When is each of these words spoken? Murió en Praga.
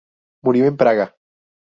Murió 0.41 0.65
en 0.65 0.77
Praga. 0.77 1.15